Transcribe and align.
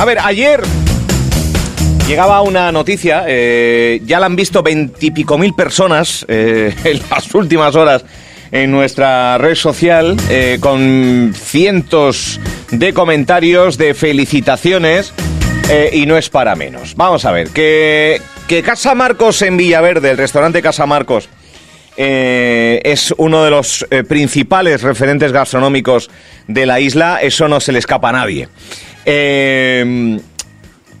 A 0.00 0.06
ver, 0.06 0.18
ayer 0.18 0.62
llegaba 2.08 2.40
una 2.40 2.72
noticia, 2.72 3.24
eh, 3.26 4.00
ya 4.06 4.18
la 4.18 4.24
han 4.24 4.34
visto 4.34 4.62
veintipico 4.62 5.36
mil 5.36 5.52
personas 5.52 6.24
eh, 6.26 6.74
en 6.84 7.00
las 7.10 7.34
últimas 7.34 7.76
horas 7.76 8.06
en 8.50 8.70
nuestra 8.70 9.36
red 9.36 9.54
social, 9.56 10.16
eh, 10.30 10.56
con 10.58 11.34
cientos 11.36 12.40
de 12.70 12.94
comentarios, 12.94 13.76
de 13.76 13.92
felicitaciones, 13.92 15.12
y 15.92 16.06
no 16.06 16.16
es 16.16 16.30
para 16.30 16.56
menos. 16.56 16.96
Vamos 16.96 17.26
a 17.26 17.30
ver, 17.30 17.50
que, 17.50 18.22
que 18.48 18.62
Casa 18.62 18.94
Marcos 18.94 19.42
en 19.42 19.58
Villaverde, 19.58 20.12
el 20.12 20.16
restaurante 20.16 20.62
Casa 20.62 20.86
Marcos, 20.86 21.28
es 21.94 23.12
uno 23.18 23.44
de 23.44 23.50
los 23.50 23.86
principales 24.08 24.82
referentes 24.82 25.30
gastronómicos 25.30 26.10
de 26.48 26.64
la 26.64 26.80
isla, 26.80 27.20
eso 27.20 27.46
no 27.46 27.60
se 27.60 27.70
le 27.70 27.78
escapa 27.78 28.08
a 28.08 28.12
nadie. 28.12 28.48
Eh, 29.04 30.20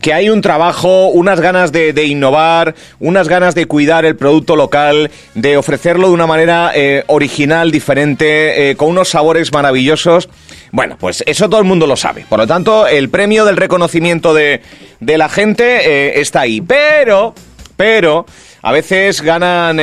que 0.00 0.14
hay 0.14 0.30
un 0.30 0.40
trabajo, 0.40 1.08
unas 1.08 1.40
ganas 1.40 1.72
de, 1.72 2.04
innovar, 2.06 2.74
unas 2.98 3.28
ganas 3.28 3.54
de 3.54 3.66
cuidar 3.66 4.04
el 4.04 4.16
producto 4.16 4.56
local, 4.56 5.10
de 5.34 5.56
ofrecerlo 5.56 6.08
de 6.08 6.14
una 6.14 6.26
manera 6.26 6.72
eh, 6.74 7.04
original, 7.08 7.70
diferente, 7.70 8.70
eh, 8.70 8.76
con 8.76 8.88
unos 8.88 9.10
sabores 9.10 9.52
maravillosos. 9.52 10.28
Bueno, 10.72 10.96
pues 10.98 11.22
eso 11.26 11.48
todo 11.50 11.60
el 11.60 11.66
mundo 11.66 11.86
lo 11.86 11.96
sabe. 11.96 12.24
Por 12.28 12.38
lo 12.38 12.46
tanto, 12.46 12.86
el 12.86 13.10
premio 13.10 13.44
del 13.44 13.56
reconocimiento 13.56 14.32
de, 14.32 14.62
la 15.00 15.28
gente 15.28 15.64
eh, 15.84 16.20
está 16.20 16.40
ahí. 16.40 16.60
Pero, 16.62 17.34
pero, 17.76 18.24
a 18.62 18.72
veces 18.72 19.22
ganan 19.22 19.76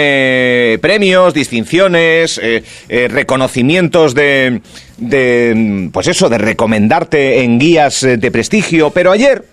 premios, 0.82 1.34
distinciones, 1.34 2.40
reconocimientos 2.90 4.14
de, 4.14 4.62
de, 4.98 5.90
pues 5.92 6.08
eso, 6.08 6.30
de 6.30 6.38
recomendarte 6.38 7.42
en 7.42 7.60
guías 7.60 8.02
de 8.02 8.32
prestigio. 8.32 8.92
Pero 8.92 9.12
ayer 9.12 9.46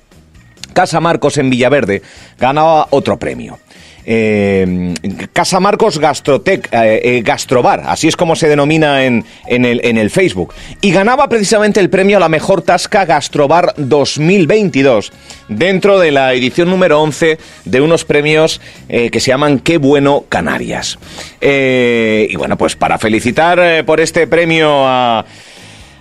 Casa 0.74 1.00
Marcos 1.00 1.38
en 1.38 1.48
Villaverde 1.50 2.02
ganaba 2.38 2.88
otro 2.90 3.18
premio. 3.18 3.58
Eh, 4.06 4.94
Casa 5.32 5.60
Marcos 5.60 5.98
Gastrotec, 5.98 6.68
eh, 6.72 7.00
eh, 7.02 7.22
Gastrobar, 7.24 7.84
así 7.86 8.06
es 8.06 8.16
como 8.16 8.36
se 8.36 8.48
denomina 8.48 9.04
en, 9.04 9.24
el, 9.46 9.80
en, 9.82 9.96
el, 9.96 10.10
Facebook. 10.10 10.52
Y 10.80 10.92
ganaba 10.92 11.28
precisamente 11.28 11.80
el 11.80 11.88
premio 11.88 12.18
a 12.18 12.20
la 12.20 12.28
mejor 12.28 12.62
tasca 12.62 13.06
Gastrobar 13.06 13.74
2022, 13.76 15.12
dentro 15.48 15.98
de 15.98 16.10
la 16.10 16.34
edición 16.34 16.68
número 16.68 17.00
11 17.00 17.38
de 17.64 17.80
unos 17.80 18.04
premios 18.04 18.60
que 18.88 19.20
se 19.20 19.30
llaman 19.30 19.58
Qué 19.58 19.78
bueno 19.78 20.24
Canarias. 20.28 20.98
y 21.40 22.36
bueno, 22.36 22.56
pues 22.58 22.76
para 22.76 22.98
felicitar 22.98 23.84
por 23.84 24.00
este 24.00 24.26
premio 24.26 24.86
a, 24.86 25.24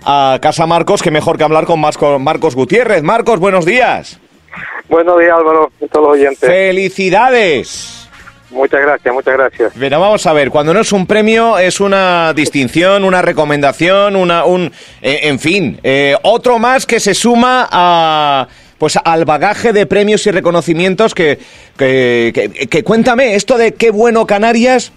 a 0.03 0.39
Casa 0.41 0.65
Marcos, 0.65 1.01
que 1.01 1.11
mejor 1.11 1.37
que 1.37 1.43
hablar 1.43 1.65
con 1.65 1.79
Marcos 1.79 2.55
Gutiérrez. 2.55 3.03
Marcos, 3.03 3.39
buenos 3.39 3.65
días. 3.65 4.19
Buenos 4.89 5.19
días, 5.19 5.33
Álvaro, 5.35 5.71
y 5.79 5.87
todos 5.87 6.07
los 6.07 6.13
oyentes. 6.15 6.49
¡Felicidades! 6.49 8.03
Muchas 8.53 8.81
gracias, 8.81 9.13
muchas 9.13 9.33
gracias. 9.33 9.73
Pero 9.79 9.99
vamos 9.99 10.25
a 10.27 10.33
ver, 10.33 10.51
cuando 10.51 10.73
no 10.73 10.81
es 10.81 10.91
un 10.91 11.07
premio, 11.07 11.57
es 11.57 11.79
una 11.79 12.33
distinción, 12.33 13.03
una 13.03 13.21
recomendación, 13.21 14.15
una, 14.15 14.45
un, 14.45 14.71
eh, 15.01 15.21
en 15.23 15.39
fin, 15.39 15.79
eh, 15.83 16.15
otro 16.21 16.59
más 16.59 16.85
que 16.85 16.99
se 16.99 17.15
suma 17.15 17.67
a, 17.71 18.47
pues 18.77 18.99
al 19.03 19.25
bagaje 19.25 19.73
de 19.73 19.87
premios 19.87 20.27
y 20.27 20.31
reconocimientos 20.31 21.15
que, 21.15 21.39
que, 21.77 22.67
que 22.69 22.83
cuéntame, 22.83 23.33
esto 23.33 23.57
de 23.57 23.73
qué 23.73 23.89
bueno 23.89 24.27
Canarias, 24.27 24.91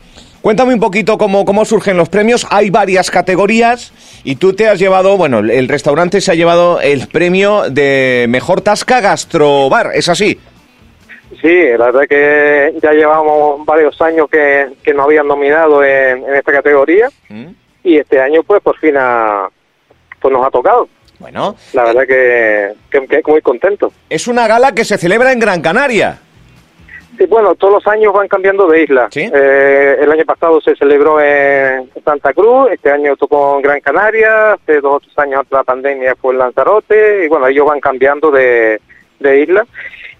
Cuéntame 0.47 0.75
un 0.75 0.79
poquito 0.79 1.19
cómo, 1.19 1.45
cómo 1.45 1.65
surgen 1.65 1.97
los 1.97 2.09
premios. 2.09 2.47
Hay 2.51 2.71
varias 2.71 3.11
categorías 3.11 3.93
y 4.23 4.37
tú 4.37 4.53
te 4.53 4.69
has 4.69 4.79
llevado, 4.79 5.17
bueno, 5.17 5.41
el 5.41 5.67
restaurante 5.67 6.21
se 6.21 6.31
ha 6.31 6.37
llevado 6.37 6.81
el 6.81 7.09
premio 7.09 7.69
de 7.69 8.27
Mejor 8.29 8.61
Tasca 8.61 9.01
Gastrobar, 9.01 9.91
¿es 9.93 10.09
así? 10.09 10.39
Sí, 11.43 11.53
la 11.77 11.87
verdad 11.87 12.03
que 12.09 12.79
ya 12.81 12.93
llevamos 12.93 13.67
varios 13.67 14.01
años 14.01 14.29
que, 14.31 14.69
que 14.85 14.95
nos 14.95 15.07
habían 15.07 15.27
nominado 15.27 15.83
en, 15.83 16.23
esta 16.33 16.53
categoría 16.53 17.09
mm. 17.29 17.47
y 17.83 17.97
este 17.97 18.21
año 18.21 18.45
pues 18.45 18.63
por 18.63 18.79
fin 18.79 18.95
pues 20.21 20.33
nos 20.33 20.47
ha 20.47 20.51
tocado. 20.53 20.89
Bueno. 21.19 21.57
La 21.73 21.83
verdad 21.83 22.07
que, 22.07 22.73
que, 22.89 23.05
que 23.09 23.23
muy 23.27 23.41
contento. 23.41 23.93
Es 24.09 24.29
una 24.29 24.47
gala 24.47 24.71
que 24.77 24.85
se 24.85 24.97
celebra 24.97 25.33
en 25.33 25.41
Gran 25.41 25.61
Canaria. 25.61 26.21
Sí, 27.19 27.27
bueno, 27.27 27.55
todos 27.55 27.75
los 27.75 27.87
años 27.87 28.13
van 28.13 28.29
cambiando 28.29 28.67
de 28.69 28.83
isla. 28.83 29.09
Eh, 29.15 29.99
el 30.01 30.11
año 30.11 30.25
pasado 30.25 30.61
se 30.61 30.77
celebró 30.77 31.21
en 31.21 31.91
Santa 32.05 32.33
Cruz, 32.33 32.71
este 32.71 32.91
año 32.91 33.17
tocó 33.17 33.57
en 33.57 33.63
Gran 33.63 33.81
Canaria, 33.81 34.53
hace 34.53 34.81
dos 34.81 34.97
o 34.97 35.01
tres 35.01 35.19
años 35.19 35.39
antes 35.39 35.51
de 35.51 35.57
la 35.57 35.65
pandemia 35.65 36.15
fue 36.17 36.35
en 36.35 36.41
Lanzarote, 36.41 37.25
y 37.25 37.29
bueno, 37.29 37.47
ellos 37.47 37.67
van 37.67 37.81
cambiando 37.81 38.31
de, 38.31 38.81
isla. 39.21 39.67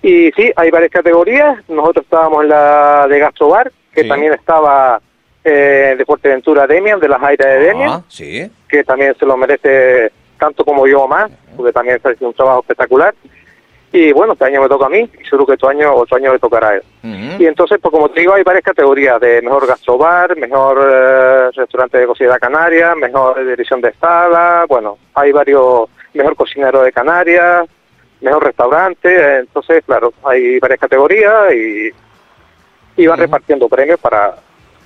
Y 0.03 0.31
sí, 0.33 0.53
hay 0.57 0.71
varias 0.71 0.91
categorías. 0.91 1.59
Nosotros 1.69 2.05
estábamos 2.05 2.45
en 2.45 2.51
la 2.51 3.07
de 3.09 3.19
Gastrobar, 3.19 3.73
que 3.93 4.05
también 4.05 4.33
estaba 4.33 5.01
eh, 5.45 5.95
de 5.99 6.05
Fuerteventura 6.05 6.67
Demian, 6.67 7.01
de 7.01 7.09
las 7.09 7.23
Aires 7.23 7.47
de 7.47 7.59
Demian, 7.59 7.91
ah, 7.91 8.03
sí. 8.09 8.51
que 8.69 8.85
también 8.85 9.15
se 9.19 9.27
lo 9.27 9.37
merece 9.37 10.13
tanto 10.39 10.65
como 10.65 10.87
yo 10.87 11.07
más, 11.09 11.31
porque 11.57 11.73
también 11.73 12.01
ha 12.03 12.11
hecho 12.11 12.29
un 12.29 12.35
trabajo 12.35 12.61
espectacular. 12.61 13.15
Y 13.97 14.13
bueno, 14.13 14.35
este 14.35 14.45
año 14.45 14.61
me 14.61 14.69
toca 14.69 14.85
a 14.85 14.91
mí 14.91 14.99
y 14.99 15.25
seguro 15.25 15.47
que 15.47 15.53
otro 15.55 15.71
año, 15.71 15.95
otro 15.95 16.19
año 16.19 16.31
le 16.31 16.39
tocará 16.39 16.69
a 16.69 16.75
él. 16.75 16.83
Y 17.39 17.47
entonces, 17.47 17.79
pues 17.81 17.91
como 17.91 18.11
te 18.11 18.21
digo, 18.21 18.35
hay 18.35 18.43
varias 18.43 18.63
categorías 18.63 19.19
de 19.19 19.41
mejor 19.41 19.67
gastrobar, 19.67 20.37
mejor 20.37 20.87
eh, 20.87 21.51
restaurante 21.55 21.97
de 21.97 22.07
cocina 22.07 22.39
canaria, 22.39 22.95
mejor 22.95 23.43
dirección 23.43 23.81
de 23.81 23.89
estada, 23.89 24.67
bueno, 24.67 24.99
hay 25.15 25.33
varios, 25.33 25.89
mejor 26.13 26.37
cocinero 26.37 26.83
de 26.83 26.93
Canarias, 26.93 27.67
mejor 28.21 28.45
restaurante, 28.45 29.39
entonces, 29.39 29.83
claro, 29.87 30.13
hay 30.25 30.59
varias 30.59 30.81
categorías 30.81 31.55
y, 31.55 31.91
y 32.99 33.07
van 33.07 33.19
repartiendo 33.19 33.67
premios 33.67 33.99
para, 33.99 34.35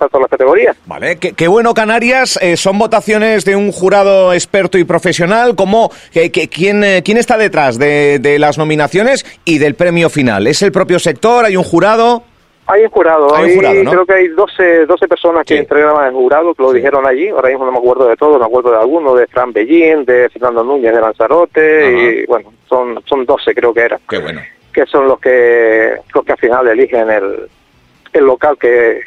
todas 0.09 0.23
las 0.23 0.31
categorías. 0.31 0.77
Vale, 0.87 1.19
qué, 1.19 1.49
bueno 1.49 1.75
Canarias, 1.75 2.39
eh, 2.43 2.57
son 2.57 2.79
votaciones 2.79 3.45
de 3.45 3.57
un 3.57 3.73
jurado 3.73 4.33
experto 4.33 4.79
y 4.79 4.85
profesional, 4.85 5.55
¿cómo, 5.57 5.91
que, 6.13 6.31
quién, 6.31 6.85
eh, 6.85 7.03
¿quién 7.05 7.19
está 7.19 7.37
detrás 7.37 7.79
de, 7.79 8.37
las 8.39 8.59
nominaciones 8.59 9.27
y 9.45 9.59
del 9.59 9.75
premio 9.75 10.09
final? 10.09 10.47
¿Es 10.47 10.63
el 10.63 10.73
propio 10.73 10.99
sector? 10.99 11.45
¿Hay 11.45 11.57
un 11.57 11.65
jurado? 11.65 12.23
Hay 12.67 12.85
un 12.85 12.91
jurado, 12.91 13.35
hay, 13.35 13.57
creo 13.59 14.07
que 14.07 14.15
hay 14.15 14.29
12, 14.29 14.87
12 14.87 15.09
personas 15.09 15.45
que 15.45 15.59
entregaban 15.59 16.07
el 16.07 16.13
jurado, 16.13 16.55
que 16.55 16.63
lo 16.63 16.73
dijeron 16.73 17.05
allí, 17.05 17.29
ahora 17.29 17.49
mismo 17.49 17.65
no 17.65 17.73
me 17.73 17.79
acuerdo 17.79 18.07
de 18.07 18.17
todos, 18.17 18.39
me 18.39 18.45
acuerdo 18.45 18.71
de 18.71 18.77
algunos, 18.77 19.19
de 19.19 19.27
Fran 19.27 19.53
Bellín, 19.53 20.05
de 20.05 20.29
Fernando 20.29 20.63
Núñez 20.63 20.95
de 20.95 21.01
Lanzarote, 21.01 22.23
y 22.23 22.27
bueno, 22.27 22.53
son, 22.69 23.03
son 23.07 23.27
12 23.27 23.55
creo 23.57 23.75
que 23.75 23.81
eran. 23.81 23.99
Qué 24.09 24.19
bueno. 24.19 24.41
Que 24.73 24.87
son 24.87 25.09
los 25.09 25.19
que, 25.19 25.95
los 26.15 26.25
que 26.25 26.33
al 26.33 26.39
final 26.39 26.69
eligen 26.69 27.11
el, 27.11 27.49
el 28.13 28.25
local 28.25 28.57
que, 28.57 29.01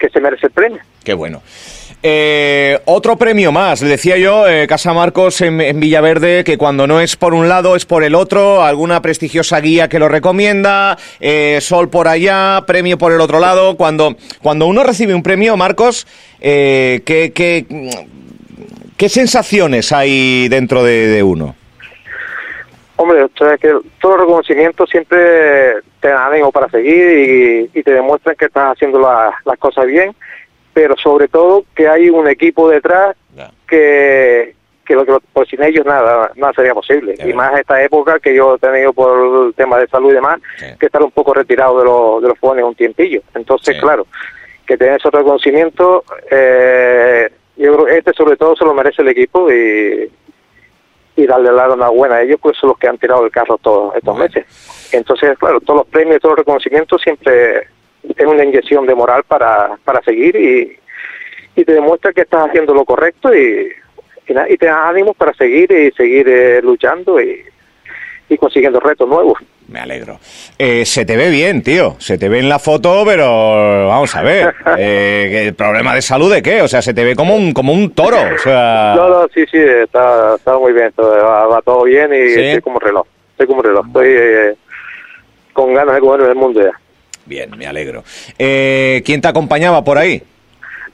que 0.00 0.08
se 0.08 0.20
merece 0.20 0.46
el 0.46 0.52
premio. 0.52 0.80
Qué 1.04 1.14
bueno. 1.14 1.42
Eh, 2.02 2.80
otro 2.86 3.16
premio 3.16 3.52
más, 3.52 3.82
le 3.82 3.88
decía 3.88 4.16
yo, 4.16 4.48
eh, 4.48 4.66
Casa 4.66 4.94
Marcos 4.94 5.42
en, 5.42 5.78
Villaverde, 5.78 6.44
que 6.44 6.56
cuando 6.56 6.86
no 6.86 6.98
es 6.98 7.16
por 7.16 7.34
un 7.34 7.46
lado 7.46 7.76
es 7.76 7.84
por 7.84 8.04
el 8.04 8.14
otro, 8.14 8.64
alguna 8.64 9.02
prestigiosa 9.02 9.60
guía 9.60 9.88
que 9.88 9.98
lo 9.98 10.08
recomienda, 10.08 10.96
eh, 11.20 11.58
Sol 11.60 11.90
por 11.90 12.08
allá, 12.08 12.64
premio 12.66 12.96
por 12.96 13.12
el 13.12 13.20
otro 13.20 13.38
lado. 13.38 13.76
Cuando, 13.76 14.16
cuando 14.40 14.66
uno 14.66 14.82
recibe 14.82 15.14
un 15.14 15.22
premio, 15.22 15.58
Marcos, 15.58 16.06
¿qué, 16.40 17.02
qué, 17.04 17.66
qué, 18.96 19.08
sensaciones 19.10 19.92
hay 19.92 20.48
dentro 20.48 20.82
de, 20.82 21.22
uno? 21.22 21.54
Hombre, 23.00 23.28
que 23.58 23.78
todo 23.98 24.18
reconocimiento 24.18 24.86
siempre 24.86 25.76
te 26.00 26.08
dan 26.08 26.32
ánimo 26.34 26.52
para 26.52 26.68
seguir 26.68 27.70
y, 27.72 27.82
te 27.82 27.94
demuestran 27.94 28.36
que 28.36 28.44
estás 28.44 28.72
haciendo 28.72 29.00
las 29.00 29.58
cosas 29.58 29.86
bien, 29.86 30.14
pero 30.74 30.94
sobre 30.98 31.26
todo 31.26 31.64
que 31.74 31.88
hay 31.88 32.10
un 32.10 32.28
equipo 32.28 32.68
detrás 32.68 33.16
que, 33.66 34.54
que, 34.84 34.94
lo, 34.94 35.06
que 35.06 35.14
por 35.32 35.48
sin 35.48 35.62
ellos 35.62 35.86
nada, 35.86 36.30
nada 36.36 36.52
sería 36.52 36.74
posible. 36.74 37.14
y 37.24 37.32
más 37.32 37.58
esta 37.58 37.82
época 37.82 38.18
que 38.18 38.34
yo 38.34 38.56
he 38.56 38.58
tenido 38.58 38.92
por 38.92 39.46
el 39.46 39.54
tema 39.54 39.78
de 39.78 39.86
salud 39.86 40.10
y 40.10 40.16
demás, 40.16 40.38
que 40.78 40.84
estar 40.84 41.02
un 41.02 41.10
poco 41.10 41.32
retirado 41.32 41.78
de, 41.78 41.84
los 41.86 42.20
de 42.20 42.28
los 42.28 42.38
jóvenes 42.38 42.66
un 42.66 42.74
tiempillo. 42.74 43.22
Entonces, 43.34 43.80
claro, 43.80 44.06
que 44.66 44.76
tener 44.76 45.00
ese 45.00 45.08
reconocimiento, 45.10 46.04
eh, 46.30 47.30
yo 47.56 47.72
creo 47.72 47.86
que 47.86 47.96
este 47.96 48.12
sobre 48.12 48.36
todo 48.36 48.54
se 48.56 48.64
lo 48.66 48.74
merece 48.74 49.00
el 49.00 49.08
equipo 49.08 49.50
y, 49.50 50.10
y 51.16 51.26
darle 51.26 51.52
la 51.52 51.66
enhorabuena 51.66 52.16
a 52.16 52.22
ellos, 52.22 52.38
pues 52.40 52.56
son 52.56 52.70
los 52.70 52.78
que 52.78 52.88
han 52.88 52.98
tirado 52.98 53.24
el 53.24 53.30
carro 53.30 53.58
todos 53.58 53.94
estos 53.96 54.16
meses. 54.16 54.46
Entonces, 54.92 55.38
claro, 55.38 55.60
todos 55.60 55.80
los 55.80 55.86
premios, 55.88 56.20
todos 56.20 56.32
los 56.32 56.38
reconocimientos 56.40 57.02
siempre 57.02 57.68
es 58.02 58.26
una 58.26 58.44
inyección 58.44 58.86
de 58.86 58.94
moral 58.94 59.24
para, 59.24 59.76
para 59.84 60.02
seguir 60.02 60.36
y, 60.36 60.78
y 61.60 61.64
te 61.64 61.72
demuestra 61.72 62.12
que 62.12 62.22
estás 62.22 62.48
haciendo 62.48 62.74
lo 62.74 62.84
correcto 62.84 63.34
y, 63.34 63.72
y, 64.26 64.56
te 64.56 64.66
da 64.66 64.88
ánimos 64.88 65.16
para 65.16 65.34
seguir 65.34 65.70
y 65.72 65.90
seguir 65.92 66.28
eh, 66.28 66.62
luchando 66.62 67.20
y, 67.20 67.44
y 68.28 68.38
consiguiendo 68.38 68.80
retos 68.80 69.08
nuevos. 69.08 69.38
Me 69.70 69.78
alegro. 69.78 70.18
Eh, 70.58 70.84
se 70.84 71.04
te 71.04 71.16
ve 71.16 71.30
bien, 71.30 71.62
tío. 71.62 71.94
Se 72.00 72.18
te 72.18 72.28
ve 72.28 72.40
en 72.40 72.48
la 72.48 72.58
foto, 72.58 73.04
pero 73.06 73.86
vamos 73.86 74.14
a 74.16 74.22
ver. 74.22 74.54
Eh, 74.82 75.46
¿El 75.46 75.54
problema 75.54 75.94
de 75.94 76.00
salud 76.00 76.32
de 76.32 76.42
qué? 76.42 76.62
O 76.62 76.68
sea, 76.68 76.80
se 76.80 76.94
te 76.94 77.04
ve 77.04 77.14
como 77.14 77.34
un 77.34 77.52
como 77.52 77.72
un 77.72 77.90
toro. 77.90 78.18
O 78.34 78.38
sea... 78.38 78.94
No, 78.96 79.08
no, 79.08 79.28
sí, 79.34 79.44
sí, 79.50 79.58
está, 79.58 80.36
está 80.36 80.56
muy 80.58 80.72
bien. 80.72 80.92
va, 80.98 81.60
todo 81.64 81.84
bien 81.84 82.10
y 82.14 82.54
¿Sí? 82.54 82.60
como 82.62 82.78
reloj. 82.78 83.06
estoy 83.32 83.46
como 83.46 83.62
reloj, 83.62 83.86
estoy 83.86 84.08
eh, 84.08 84.54
con 85.52 85.74
ganas 85.74 85.96
de 85.96 86.00
comerme 86.00 86.28
el 86.28 86.34
mundo 86.36 86.62
ya. 86.62 86.72
Bien, 87.26 87.50
me 87.56 87.66
alegro. 87.66 88.04
Eh, 88.38 89.02
¿Quién 89.04 89.20
te 89.20 89.28
acompañaba 89.28 89.84
por 89.84 89.98
ahí? 89.98 90.22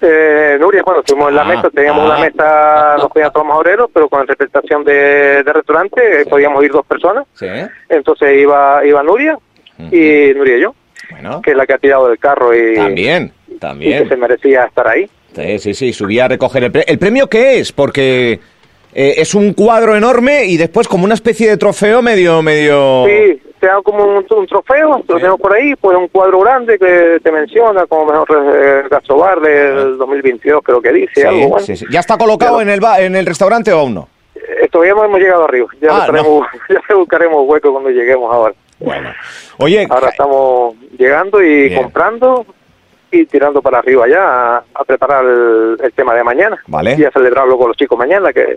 Eh, 0.02 0.56
Nuria, 0.60 0.82
bueno, 0.84 1.00
estuvimos 1.00 1.28
en 1.30 1.34
la 1.36 1.42
Ah, 1.42 1.44
mesa, 1.44 1.70
teníamos 1.70 2.02
ah. 2.02 2.06
una 2.14 2.18
mesa, 2.18 2.96
nos 2.98 3.10
pedían 3.12 3.32
todos 3.32 3.46
los 3.46 3.56
obreros, 3.56 3.90
pero 3.92 4.08
con 4.08 4.26
representación 4.26 4.84
de, 4.84 5.42
de 5.42 5.52
restaurante, 5.52 6.22
eh, 6.22 6.26
podíamos 6.26 6.62
ir 6.64 6.72
dos 6.72 6.84
personas. 6.86 7.24
Sí. 7.34 7.46
Entonces 7.88 8.38
iba 8.40 8.84
iba 8.84 9.02
Nuria 9.02 9.38
y 9.90 10.32
Nuria 10.34 10.56
y 10.56 10.60
yo, 10.62 10.74
Bueno, 11.10 11.40
que 11.42 11.50
es 11.52 11.56
la 11.56 11.66
que 11.66 11.74
ha 11.74 11.78
tirado 11.78 12.08
del 12.08 12.18
carro 12.18 12.54
y, 12.54 12.74
también, 12.74 13.32
y 13.48 13.52
que 13.52 13.58
también. 13.58 14.08
se 14.08 14.16
merecía 14.16 14.64
estar 14.64 14.88
ahí. 14.88 15.08
Sí, 15.34 15.58
sí, 15.58 15.74
sí, 15.74 15.92
subí 15.92 16.18
a 16.18 16.28
recoger 16.28 16.64
el 16.64 16.70
premio. 16.72 16.86
¿El 16.88 16.98
premio 16.98 17.26
qué 17.28 17.58
es? 17.58 17.70
Porque 17.72 18.40
eh, 18.94 19.14
es 19.18 19.34
un 19.34 19.52
cuadro 19.52 19.94
enorme 19.94 20.46
y 20.46 20.56
después 20.56 20.88
como 20.88 21.04
una 21.04 21.12
especie 21.14 21.48
de 21.48 21.56
trofeo 21.58 22.00
medio, 22.00 22.40
medio... 22.42 23.04
Sí, 23.06 23.42
te 23.60 23.66
dan 23.66 23.82
como 23.82 24.04
un, 24.04 24.26
un 24.28 24.46
trofeo, 24.46 25.02
lo 25.08 25.16
tenemos 25.16 25.40
por 25.40 25.52
ahí, 25.54 25.74
pues 25.76 25.96
un 25.96 26.08
cuadro 26.08 26.40
grande 26.40 26.78
que 26.78 27.18
te 27.22 27.32
menciona 27.32 27.86
como 27.86 28.06
mejor 28.06 28.28
eh, 28.54 28.82
gastrobar 28.90 29.40
del 29.40 29.96
2022, 29.98 30.60
creo 30.62 30.80
que 30.80 30.92
dice, 30.92 31.12
Sí, 31.20 31.22
algo 31.26 31.48
bueno. 31.48 31.58
sí, 31.66 31.76
sí. 31.76 31.86
¿Ya 31.90 32.00
está 32.00 32.16
colocado 32.18 32.60
en 32.60 32.68
el, 32.68 32.80
ba- 32.80 33.00
en 33.00 33.16
el 33.16 33.26
restaurante 33.26 33.72
o 33.72 33.78
aún 33.80 33.94
no? 33.94 34.08
Eh, 34.34 34.68
Todavía 34.70 34.94
no 34.94 35.04
hemos 35.04 35.20
llegado 35.20 35.44
arriba, 35.44 35.66
ya, 35.80 35.88
Ah, 35.90 36.06
ya 36.88 36.94
buscaremos 36.94 37.48
hueco 37.48 37.72
cuando 37.72 37.90
lleguemos 37.90 38.32
ahora. 38.32 38.54
Bueno. 38.78 39.10
Oye, 39.58 39.86
Ahora 39.88 40.10
estamos 40.10 40.74
llegando 40.98 41.42
y 41.42 41.68
Bien. 41.70 41.82
comprando 41.82 42.44
y 43.10 43.24
tirando 43.24 43.62
para 43.62 43.78
arriba 43.78 44.06
ya 44.08 44.56
a, 44.56 44.64
a 44.74 44.84
preparar 44.84 45.24
el, 45.24 45.78
el 45.82 45.92
tema 45.92 46.14
de 46.14 46.22
mañana. 46.22 46.58
Vale. 46.66 46.94
Y 46.98 47.04
a 47.04 47.10
celebrarlo 47.10 47.56
con 47.56 47.68
los 47.68 47.76
chicos 47.78 47.96
mañana, 47.98 48.32
que 48.34 48.56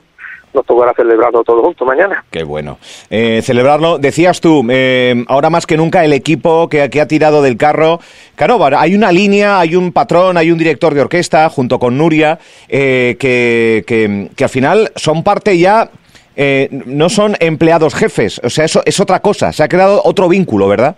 nos 0.54 0.66
tocará 0.66 0.94
celebrarlo 0.94 1.44
todos 1.44 1.64
juntos 1.64 1.88
mañana. 1.88 2.24
Qué 2.32 2.44
bueno. 2.44 2.78
Eh, 3.10 3.42
celebrarlo, 3.44 3.98
decías 4.00 4.42
tú, 4.42 4.66
eh, 4.70 5.24
ahora 5.28 5.50
más 5.50 5.66
que 5.66 5.78
nunca 5.78 6.04
el 6.04 6.14
equipo 6.14 6.68
que, 6.70 6.90
que 6.90 7.02
ha 7.02 7.08
tirado 7.08 7.42
del 7.42 7.58
carro. 7.58 8.00
Claro, 8.36 8.60
hay 8.78 8.96
una 8.96 9.12
línea, 9.12 9.60
hay 9.60 9.76
un 9.76 9.92
patrón, 9.92 10.38
hay 10.38 10.52
un 10.52 10.58
director 10.58 10.94
de 10.94 11.02
orquesta 11.02 11.50
junto 11.50 11.78
con 11.80 11.98
Nuria, 11.98 12.40
eh, 12.68 13.16
que, 13.20 13.84
que- 13.86 14.30
que 14.36 14.44
al 14.44 14.50
final 14.50 14.92
son 14.96 15.24
parte 15.24 15.58
ya, 15.58 15.90
eh, 16.36 16.70
no 16.86 17.10
son 17.10 17.36
empleados 17.40 17.94
jefes, 17.94 18.40
o 18.44 18.50
sea, 18.50 18.66
eso 18.66 18.82
es 18.86 19.00
otra 19.00 19.20
cosa, 19.20 19.52
se 19.52 19.62
ha 19.64 19.68
creado 19.68 20.02
otro 20.06 20.30
vínculo, 20.30 20.68
¿verdad? 20.68 20.96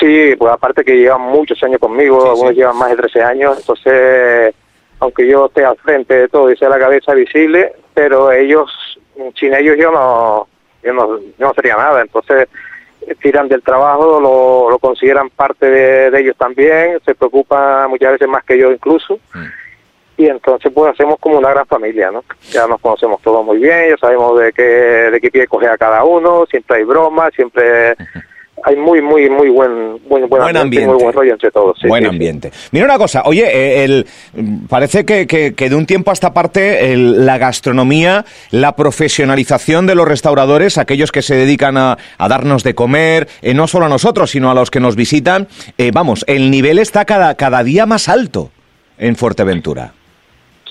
Sí, 0.00 0.34
pues 0.38 0.52
aparte 0.52 0.84
que 0.84 0.94
llevan 0.96 1.22
muchos 1.22 1.62
años 1.62 1.78
conmigo, 1.80 2.20
Sí, 2.22 2.28
algunos 2.28 2.50
sí. 2.52 2.58
llevan 2.58 2.76
más 2.76 2.90
de 2.90 2.96
13 2.96 3.22
años, 3.22 3.56
entonces, 3.58 4.54
yo 5.28 5.46
esté 5.46 5.64
al 5.64 5.76
frente 5.76 6.14
de 6.14 6.28
todo 6.28 6.50
y 6.50 6.56
sea 6.56 6.68
la 6.68 6.78
cabeza 6.78 7.14
visible, 7.14 7.72
pero 7.94 8.32
ellos, 8.32 8.70
sin 9.38 9.54
ellos 9.54 9.76
yo 9.78 9.90
no, 9.90 10.48
yo 10.82 10.92
no, 10.92 11.18
yo 11.18 11.46
no 11.46 11.54
sería 11.54 11.76
nada, 11.76 12.02
entonces 12.02 12.48
eh, 13.06 13.14
tiran 13.20 13.48
del 13.48 13.62
trabajo, 13.62 14.20
lo, 14.20 14.70
lo 14.70 14.78
consideran 14.78 15.30
parte 15.30 15.66
de, 15.66 16.10
de 16.10 16.20
ellos 16.20 16.36
también, 16.36 17.00
se 17.04 17.14
preocupan 17.14 17.90
muchas 17.90 18.12
veces 18.12 18.28
más 18.28 18.44
que 18.44 18.58
yo 18.58 18.72
incluso, 18.72 19.18
y 20.16 20.26
entonces 20.26 20.72
pues 20.74 20.92
hacemos 20.92 21.18
como 21.20 21.38
una 21.38 21.50
gran 21.50 21.66
familia, 21.66 22.10
¿no? 22.10 22.24
Ya 22.50 22.66
nos 22.66 22.80
conocemos 22.80 23.22
todos 23.22 23.44
muy 23.44 23.58
bien, 23.58 23.90
ya 23.90 23.96
sabemos 23.98 24.38
de 24.38 24.52
qué, 24.52 24.62
de 24.62 25.20
qué 25.20 25.30
pie 25.30 25.46
coge 25.46 25.68
a 25.68 25.78
cada 25.78 26.02
uno, 26.04 26.44
siempre 26.46 26.78
hay 26.78 26.84
bromas, 26.84 27.32
siempre 27.34 27.94
hay 28.64 28.76
muy, 28.76 29.00
muy, 29.02 29.28
muy 29.30 29.48
buen, 29.48 29.70
buen, 30.08 30.28
buen, 30.28 30.28
Buen 30.28 30.42
ambiente, 30.42 30.60
ambiente. 30.60 30.86
muy 30.94 31.02
buen 31.02 31.12
rollo 31.14 31.32
entre 31.32 31.50
todos. 31.50 31.76
sí, 31.80 31.86
Buen 31.88 32.02
sí, 32.04 32.08
sí. 32.08 32.14
ambiente. 32.14 32.50
Mira 32.72 32.84
una 32.86 32.98
cosa, 32.98 33.22
oye, 33.24 33.44
eh, 33.46 33.84
el, 33.84 34.06
parece 34.68 35.04
que, 35.04 35.26
que- 35.26 35.54
que 35.54 35.68
de 35.70 35.76
un 35.76 35.86
tiempo 35.86 36.10
a 36.10 36.14
esta 36.14 36.32
parte 36.34 36.92
el- 36.92 37.24
la 37.26 37.38
gastronomía, 37.38 38.24
la 38.50 38.74
profesionalización 38.76 39.86
de 39.86 39.94
los 39.94 40.06
restauradores, 40.08 40.78
aquellos 40.78 41.12
que 41.12 41.22
se 41.22 41.34
dedican 41.34 41.76
a, 41.76 41.98
a 42.18 42.28
darnos 42.28 42.62
de 42.62 42.74
comer, 42.74 43.28
eh, 43.42 43.54
no 43.54 43.66
solo 43.66 43.86
a 43.86 43.88
nosotros, 43.88 44.30
sino 44.30 44.50
a 44.50 44.54
los 44.54 44.70
que 44.70 44.80
nos 44.80 44.96
visitan, 44.96 45.48
eh, 45.78 45.90
vamos, 45.92 46.24
el 46.28 46.50
nivel 46.50 46.78
está 46.78 47.04
cada, 47.04 47.34
cada 47.34 47.62
día 47.64 47.86
más 47.86 48.08
alto 48.08 48.50
en 48.98 49.16
Fuerteventura. 49.16 49.92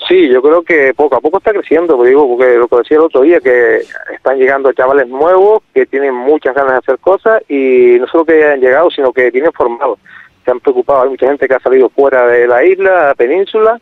Sí, 0.08 0.26
yo 0.28 0.40
creo 0.40 0.62
que 0.62 0.94
poco 0.94 1.16
a 1.16 1.20
poco 1.20 1.36
está 1.36 1.52
creciendo, 1.52 1.94
porque 1.94 2.08
digo, 2.08 2.26
porque 2.26 2.54
lo 2.56 2.66
que 2.66 2.76
decía 2.76 2.96
el 2.96 3.02
otro 3.02 3.20
día, 3.20 3.40
que 3.40 3.82
están 4.14 4.38
llegando 4.38 4.72
chavales 4.72 5.06
nuevos 5.06 5.62
que 5.74 5.84
tienen 5.84 6.14
muchas 6.14 6.54
ganas 6.54 6.72
de 6.72 6.78
hacer 6.78 6.98
cosas 6.98 7.42
y 7.46 7.98
no 8.00 8.06
solo 8.06 8.24
que 8.24 8.42
hayan 8.42 8.60
llegado, 8.60 8.90
sino 8.90 9.12
que 9.12 9.30
vienen 9.30 9.52
formados. 9.52 9.98
Se 10.46 10.50
han 10.50 10.60
preocupado, 10.60 11.02
hay 11.02 11.10
mucha 11.10 11.26
gente 11.26 11.46
que 11.46 11.54
ha 11.54 11.60
salido 11.60 11.90
fuera 11.90 12.26
de 12.26 12.46
la 12.46 12.64
isla, 12.64 13.08
la 13.08 13.14
península, 13.14 13.78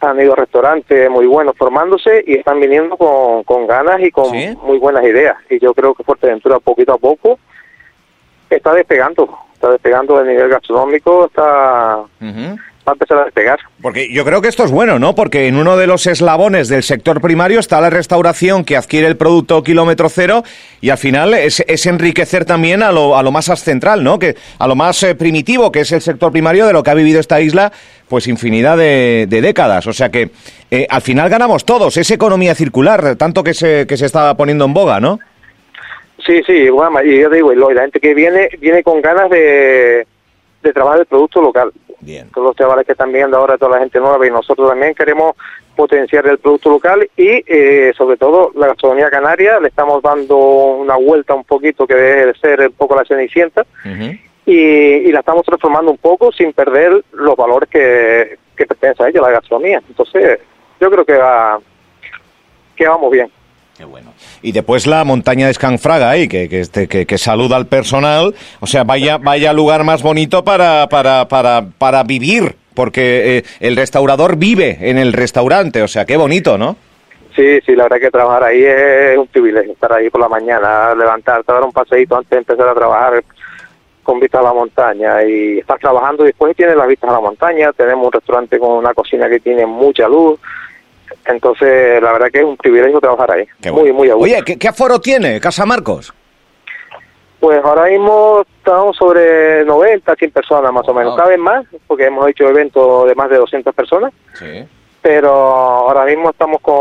han 0.00 0.20
ido 0.20 0.34
a 0.34 0.36
restaurantes 0.36 1.10
muy 1.10 1.26
buenos 1.26 1.56
formándose 1.56 2.22
y 2.24 2.34
están 2.34 2.60
viniendo 2.60 2.96
con, 2.96 3.42
con 3.42 3.66
ganas 3.66 4.00
y 4.00 4.12
con 4.12 4.30
¿Sí? 4.30 4.56
muy 4.62 4.78
buenas 4.78 5.04
ideas. 5.04 5.36
Y 5.50 5.58
yo 5.58 5.74
creo 5.74 5.92
que 5.92 6.04
Fuerteventura 6.04 6.60
poquito 6.60 6.92
a 6.92 6.98
poco 6.98 7.40
está 8.48 8.74
despegando, 8.74 9.28
está 9.54 9.70
despegando 9.70 10.20
el 10.20 10.28
nivel 10.28 10.48
gastronómico, 10.48 11.26
está 11.26 12.04
va 12.88 12.92
a 12.92 12.94
empezar 12.94 13.18
a 13.18 13.24
despegar. 13.24 13.58
Porque 13.80 14.12
yo 14.12 14.24
creo 14.24 14.40
que 14.42 14.48
esto 14.48 14.64
es 14.64 14.70
bueno, 14.70 14.98
¿no? 14.98 15.14
Porque 15.14 15.46
en 15.46 15.56
uno 15.56 15.76
de 15.76 15.86
los 15.86 16.06
eslabones 16.06 16.68
del 16.68 16.82
sector 16.82 17.20
primario 17.20 17.60
está 17.60 17.80
la 17.80 17.90
restauración 17.90 18.64
que 18.64 18.76
adquiere 18.76 19.06
el 19.06 19.16
producto 19.16 19.62
kilómetro 19.62 20.08
cero 20.08 20.42
y 20.80 20.90
al 20.90 20.98
final 20.98 21.34
es, 21.34 21.60
es 21.66 21.86
enriquecer 21.86 22.44
también 22.44 22.82
a 22.82 22.92
lo, 22.92 23.16
a 23.16 23.22
lo 23.22 23.30
más 23.30 23.46
central, 23.60 24.04
¿no? 24.04 24.18
Que, 24.18 24.36
a 24.58 24.66
lo 24.66 24.74
más 24.74 25.02
eh, 25.02 25.14
primitivo, 25.14 25.72
que 25.72 25.80
es 25.80 25.92
el 25.92 26.00
sector 26.00 26.32
primario 26.32 26.66
de 26.66 26.72
lo 26.72 26.82
que 26.82 26.90
ha 26.90 26.94
vivido 26.94 27.20
esta 27.20 27.40
isla, 27.40 27.72
pues 28.08 28.26
infinidad 28.26 28.76
de, 28.76 29.26
de 29.28 29.40
décadas. 29.40 29.86
O 29.86 29.92
sea 29.92 30.10
que 30.10 30.30
eh, 30.70 30.86
al 30.88 31.02
final 31.02 31.28
ganamos 31.28 31.64
todos, 31.64 31.96
es 31.96 32.10
economía 32.10 32.54
circular, 32.54 33.16
tanto 33.16 33.42
que 33.42 33.54
se, 33.54 33.86
que 33.86 33.96
se 33.96 34.06
está 34.06 34.36
poniendo 34.36 34.64
en 34.64 34.74
boga, 34.74 35.00
¿no? 35.00 35.18
Sí, 36.26 36.42
sí, 36.46 36.68
bueno, 36.68 37.02
y 37.02 37.20
yo 37.20 37.30
digo, 37.30 37.52
y 37.52 37.74
la 37.74 37.82
gente 37.82 38.00
que 38.00 38.12
viene, 38.12 38.50
viene 38.58 38.82
con 38.82 39.00
ganas 39.00 39.30
de, 39.30 40.06
de 40.62 40.72
trabajar 40.72 41.00
el 41.00 41.06
producto 41.06 41.40
local. 41.40 41.72
Bien. 42.00 42.30
Todos 42.30 42.48
los 42.48 42.56
chavales 42.56 42.86
que 42.86 42.92
están 42.92 43.12
viendo 43.12 43.36
ahora, 43.36 43.58
toda 43.58 43.72
la 43.72 43.80
gente 43.80 43.98
nueva, 43.98 44.26
y 44.26 44.30
nosotros 44.30 44.68
también 44.68 44.94
queremos 44.94 45.34
potenciar 45.76 46.26
el 46.26 46.38
producto 46.38 46.70
local 46.70 47.08
y 47.16 47.42
eh, 47.46 47.92
sobre 47.96 48.16
todo 48.16 48.50
la 48.56 48.68
gastronomía 48.68 49.10
canaria, 49.10 49.60
le 49.60 49.68
estamos 49.68 50.02
dando 50.02 50.36
una 50.36 50.96
vuelta 50.96 51.34
un 51.34 51.44
poquito 51.44 51.86
que 51.86 51.94
debe 51.94 52.26
de 52.26 52.34
ser 52.34 52.60
un 52.60 52.72
poco 52.72 52.96
la 52.96 53.04
cenicienta 53.04 53.64
y, 54.44 54.54
y 54.54 55.12
la 55.12 55.20
estamos 55.20 55.44
transformando 55.44 55.90
un 55.92 55.98
poco 55.98 56.32
sin 56.32 56.52
perder 56.52 57.04
los 57.12 57.36
valores 57.36 57.68
que, 57.68 58.38
que 58.56 58.66
pertenecen 58.66 59.06
a 59.06 59.08
ella, 59.08 59.20
la 59.20 59.30
gastronomía. 59.30 59.80
Entonces, 59.88 60.40
yo 60.80 60.90
creo 60.90 61.04
que 61.04 61.16
va 61.16 61.60
que 62.74 62.88
vamos 62.88 63.10
bien. 63.10 63.30
Qué 63.78 63.84
bueno. 63.84 64.12
Y 64.42 64.50
después 64.50 64.88
la 64.88 65.04
montaña 65.04 65.46
de 65.46 65.54
Scanfraga 65.54 66.10
ahí, 66.10 66.26
que, 66.26 66.48
que, 66.48 66.60
este- 66.60 66.88
que, 66.88 67.06
que 67.06 67.16
saluda 67.16 67.54
al 67.56 67.66
personal. 67.66 68.34
O 68.58 68.66
sea, 68.66 68.82
vaya, 68.82 69.18
vaya 69.18 69.52
lugar 69.52 69.84
más 69.84 70.02
bonito 70.02 70.42
para, 70.44 70.88
para, 70.88 71.28
para, 71.28 71.64
para 71.78 72.02
vivir, 72.02 72.56
porque 72.74 73.38
eh, 73.38 73.44
el 73.60 73.76
restaurador 73.76 74.34
vive 74.36 74.78
en 74.80 74.98
el 74.98 75.12
restaurante. 75.12 75.80
O 75.82 75.88
sea, 75.88 76.04
qué 76.04 76.16
bonito, 76.16 76.58
¿no? 76.58 76.76
Sí, 77.36 77.60
sí, 77.64 77.76
la 77.76 77.84
verdad 77.84 78.00
que 78.00 78.10
trabajar 78.10 78.42
ahí 78.42 78.64
es 78.64 79.16
un 79.16 79.28
privilegio, 79.28 79.72
estar 79.72 79.92
ahí 79.92 80.10
por 80.10 80.20
la 80.20 80.28
mañana, 80.28 80.92
levantarte, 80.96 81.52
dar 81.52 81.62
un 81.62 81.70
paseíto 81.70 82.16
antes 82.16 82.30
de 82.30 82.38
empezar 82.38 82.66
a 82.68 82.74
trabajar 82.74 83.22
con 84.02 84.18
vista 84.18 84.40
a 84.40 84.42
la 84.42 84.52
montaña 84.52 85.22
y 85.22 85.58
estar 85.58 85.78
trabajando 85.78 86.24
después 86.24 86.56
tienes 86.56 86.74
las 86.74 86.88
vistas 86.88 87.10
a 87.10 87.12
la 87.12 87.20
montaña, 87.20 87.70
tenemos 87.74 88.06
un 88.06 88.12
restaurante 88.12 88.58
con 88.58 88.70
una 88.72 88.92
cocina 88.92 89.28
que 89.28 89.38
tiene 89.38 89.66
mucha 89.66 90.08
luz, 90.08 90.40
entonces 91.32 92.02
la 92.02 92.12
verdad 92.12 92.28
que 92.32 92.38
es 92.38 92.44
un 92.44 92.56
privilegio 92.56 93.00
trabajar 93.00 93.30
ahí, 93.32 93.46
Qué 93.60 93.70
muy, 93.70 93.82
bueno. 93.90 93.94
muy 93.94 94.10
a 94.10 94.14
gusto. 94.14 94.24
Oye, 94.34 94.42
¿qué, 94.44 94.58
qué 94.58 94.68
aforo 94.68 95.00
tiene 95.00 95.40
Casa 95.40 95.64
Marcos? 95.66 96.12
Pues 97.40 97.60
ahora 97.64 97.84
mismo 97.84 98.44
estamos 98.58 98.96
sobre 98.96 99.64
90, 99.64 100.14
100 100.16 100.30
personas 100.32 100.72
más 100.72 100.88
o 100.88 100.92
menos, 100.94 101.14
cada 101.16 101.28
vez 101.28 101.38
más, 101.38 101.64
porque 101.86 102.06
hemos 102.06 102.28
hecho 102.28 102.48
eventos 102.48 103.06
de 103.06 103.14
más 103.14 103.30
de 103.30 103.36
200 103.36 103.72
personas, 103.74 104.12
Sí. 104.34 104.64
pero 105.00 105.30
ahora 105.30 106.04
mismo 106.04 106.30
estamos 106.30 106.60
con 106.60 106.74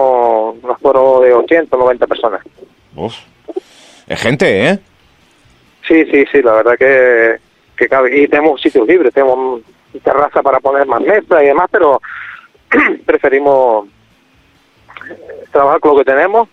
un 0.63 0.72
aforo 0.72 1.20
de 1.22 1.32
80, 1.34 1.77
90 1.77 2.08
personas. 2.08 2.42
Uf. 2.96 3.13
Es 4.08 4.20
gente, 4.20 4.70
¿eh? 4.70 4.80
Sí, 5.88 6.06
sí, 6.12 6.25
sí, 6.32 6.42
la 6.42 6.54
verdad 6.54 6.74
que, 6.77 7.38
que 7.77 7.88
cabe. 7.88 8.18
Y 8.18 8.27
tenemos 8.27 8.60
sitios 8.60 8.88
libres, 8.88 9.13
tenemos 9.13 9.62
terraza 10.04 10.42
para 10.42 10.60
poner 10.60 10.88
más 10.88 11.01
mesas 11.01 11.44
y 11.44 11.46
demás, 11.46 11.68
pero 11.72 12.01
preferimos 13.06 13.88
trabajar 15.52 15.80
con 15.80 15.92
lo 15.92 15.98
que 16.00 16.06
tenemos 16.06 16.48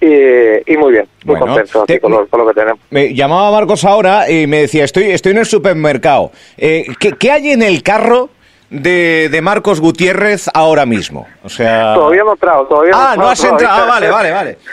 y, 0.00 0.72
y 0.72 0.76
muy 0.76 0.92
bien, 0.92 1.08
muy 1.24 1.38
Bueno, 1.38 1.56
te- 1.86 2.00
con, 2.00 2.12
lo, 2.12 2.26
con 2.26 2.40
lo 2.40 2.46
que 2.48 2.54
tenemos. 2.54 2.80
Me 2.90 3.14
llamaba 3.14 3.50
Marcos 3.50 3.84
ahora 3.84 4.30
y 4.30 4.46
me 4.46 4.60
decía, 4.62 4.84
estoy, 4.84 5.04
estoy 5.10 5.32
en 5.32 5.38
el 5.38 5.46
supermercado. 5.46 6.30
Eh, 6.58 6.84
¿qué, 7.00 7.12
qué 7.12 7.30
hay 7.32 7.50
en 7.52 7.62
el 7.62 7.82
carro 7.82 8.28
de, 8.68 9.28
de 9.30 9.40
Marcos 9.42 9.80
Gutiérrez 9.80 10.50
ahora 10.52 10.84
mismo? 10.84 11.26
O 11.42 11.48
sea... 11.48 11.94
Todavía 11.94 12.22
no 12.24 12.30
he 12.30 12.34
entrado, 12.34 12.66
todavía 12.66 12.92
Ah, 12.94 13.14
no 13.16 13.28
has 13.28 13.42
entrado. 13.42 13.84
Ah, 13.84 13.86
vale, 13.86 14.10
vale, 14.10 14.30
vale. 14.30 14.58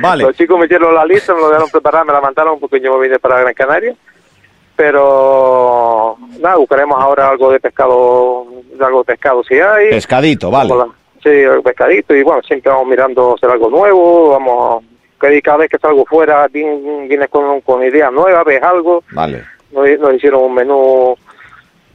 Vale. 0.00 0.22
Los 0.22 0.36
chicos 0.36 0.56
me 0.56 0.66
hicieron 0.66 0.94
la 0.94 1.04
lista, 1.04 1.34
me 1.34 1.40
lo 1.40 1.48
dejaron 1.48 1.70
preparar, 1.70 2.04
me 2.06 2.12
la 2.12 2.20
mandaron 2.20 2.60
porque 2.60 2.80
yo 2.80 2.96
me 2.96 3.02
vine 3.08 3.18
para 3.18 3.40
Gran 3.40 3.52
Canaria. 3.52 3.96
Pero 4.76 6.16
nada, 6.40 6.54
buscaremos 6.56 6.96
ahora 7.02 7.28
algo 7.30 7.50
de 7.50 7.58
pescado, 7.58 8.46
algo 8.80 8.98
de 9.00 9.04
pescado 9.04 9.42
si 9.42 9.54
hay. 9.54 9.90
Pescadito, 9.90 10.52
vale. 10.52 10.72
La- 10.74 10.86
sí, 11.30 11.40
el 11.40 11.62
pescadito 11.62 12.14
y 12.14 12.22
bueno, 12.22 12.42
siempre 12.42 12.70
vamos 12.70 12.88
mirando 12.88 13.34
hacer 13.34 13.50
algo 13.50 13.70
nuevo, 13.70 14.30
vamos 14.30 14.84
que 15.20 15.42
cada 15.42 15.58
vez 15.58 15.70
que 15.70 15.78
salgo 15.78 16.04
fuera 16.06 16.46
vienes 16.48 17.28
con, 17.28 17.60
con 17.62 17.82
ideas 17.82 18.12
nuevas, 18.12 18.44
ves 18.44 18.62
algo. 18.62 19.02
Vale. 19.12 19.42
Nos, 19.72 19.98
nos 19.98 20.14
hicieron 20.14 20.44
un 20.44 20.54
menú 20.54 21.16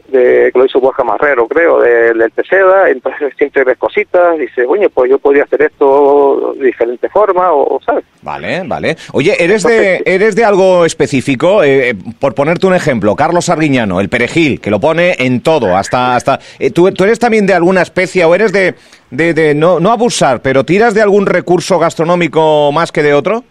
de, 0.08 0.52
que 0.54 0.60
lo 0.60 0.66
hizo 0.66 0.80
Borja 0.80 1.04
Marrero, 1.04 1.48
creo, 1.48 1.80
de- 1.80 2.14
del 2.14 2.32
Teseda, 2.32 2.90
entonces 2.90 3.34
siempre 3.38 3.64
ves 3.64 3.78
cositas, 3.78 4.38
dices, 4.38 4.66
oye, 4.68 4.90
pues 4.90 5.10
yo 5.10 5.18
podría 5.18 5.44
hacer 5.44 5.62
esto 5.64 6.54
de 6.58 6.66
diferente 6.68 7.10
forma, 7.10 7.52
o, 7.52 7.80
¿sabes? 7.86 8.04
Vale, 8.22 8.64
vale. 8.66 8.96
Oye, 9.14 9.36
¿eres 9.44 9.64
de, 9.64 10.04
eres 10.06 10.36
de 10.36 10.46
algo 10.46 10.86
específico? 10.86 11.64
Eh, 11.64 11.90
eh, 11.90 11.96
por 12.20 12.36
ponerte 12.36 12.68
un 12.68 12.76
ejemplo, 12.76 13.16
Carlos 13.16 13.50
Arguiñano, 13.50 14.00
el 14.00 14.10
perejil, 14.10 14.62
que 14.62 14.70
lo 14.72 14.80
pone 14.80 15.16
en 15.20 15.42
todo, 15.42 15.76
hasta... 15.76 16.16
hasta 16.16 16.40
eh, 16.60 16.70
¿tú, 16.72 16.92
tú 16.92 17.04
eres 17.06 17.20
también 17.20 17.46
de 17.46 17.54
alguna 17.54 17.82
especie 17.82 18.24
o 18.26 18.36
eres 18.36 18.52
de, 18.54 18.76
de, 19.10 19.34
de 19.34 19.56
no, 19.56 19.80
no 19.80 19.92
abusar, 19.92 20.42
pero 20.42 20.64
tiras 20.64 20.94
de 20.94 21.02
algún 21.02 21.26
recurso 21.26 21.80
gastronómico 21.80 22.72
más 22.72 22.92
que 22.92 23.04
de 23.04 23.14
otro? 23.14 23.44